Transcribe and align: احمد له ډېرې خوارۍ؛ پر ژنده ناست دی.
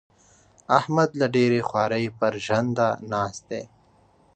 احمد 0.79 1.09
له 1.19 1.27
ډېرې 1.35 1.59
خوارۍ؛ 1.67 2.05
پر 2.19 2.33
ژنده 2.45 2.87
ناست 3.11 3.43
دی. 3.49 3.63